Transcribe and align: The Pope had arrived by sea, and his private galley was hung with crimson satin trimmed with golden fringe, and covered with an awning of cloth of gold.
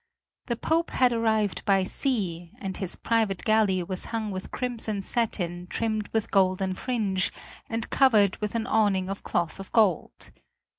The 0.47 0.55
Pope 0.55 0.89
had 0.89 1.13
arrived 1.13 1.63
by 1.63 1.83
sea, 1.83 2.53
and 2.57 2.75
his 2.75 2.95
private 2.95 3.45
galley 3.45 3.83
was 3.83 4.05
hung 4.05 4.31
with 4.31 4.49
crimson 4.49 5.03
satin 5.03 5.67
trimmed 5.67 6.07
with 6.07 6.31
golden 6.31 6.73
fringe, 6.73 7.31
and 7.69 7.87
covered 7.91 8.35
with 8.37 8.55
an 8.55 8.65
awning 8.65 9.11
of 9.11 9.21
cloth 9.21 9.59
of 9.59 9.71
gold. 9.73 10.31